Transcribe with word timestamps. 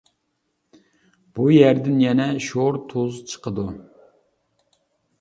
بۇ 1.35 1.45
يەردىن 1.57 2.01
يەنە 2.05 2.27
شور 2.49 2.83
تۇز 2.95 3.23
چىقىدۇ. 3.35 3.71